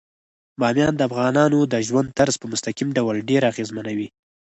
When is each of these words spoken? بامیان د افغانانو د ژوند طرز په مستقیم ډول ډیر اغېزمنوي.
بامیان 0.59 0.93
د 0.97 1.01
افغانانو 1.09 1.59
د 1.73 1.73
ژوند 1.87 2.09
طرز 2.17 2.35
په 2.39 2.45
مستقیم 2.53 2.89
ډول 2.97 3.17
ډیر 3.29 3.41
اغېزمنوي. 3.51 4.07